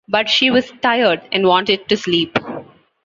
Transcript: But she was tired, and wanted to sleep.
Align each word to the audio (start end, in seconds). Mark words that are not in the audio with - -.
But 0.09 0.27
she 0.29 0.49
was 0.49 0.73
tired, 0.81 1.21
and 1.31 1.45
wanted 1.45 1.87
to 1.89 1.95
sleep. 1.95 2.39